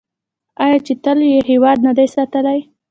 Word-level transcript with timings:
آیا 0.63 0.77
چې 0.85 0.93
تل 1.03 1.19
یې 1.31 1.39
هیواد 1.51 1.77
نه 1.85 1.91
دی 1.97 2.07
ساتلی؟ 2.15 2.59